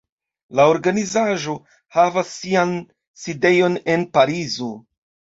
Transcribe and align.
La 0.59 0.63
organizaĵo 0.75 1.51
havas 1.97 2.31
sian 2.37 2.71
sidejon 3.25 3.75
en 3.97 4.07
Parizo. 4.19 4.71